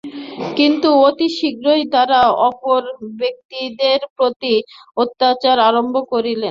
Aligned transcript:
কিন্তু 0.57 0.87
অতি 1.07 1.27
শীঘ্রই 1.37 1.83
তাঁহারা 1.93 2.19
অপর 2.47 2.81
ব্যক্তিদের 3.19 3.99
প্রতি 4.15 4.53
অত্যাচার 4.97 5.57
আরম্ভ 5.69 5.95
করিলেন। 6.11 6.39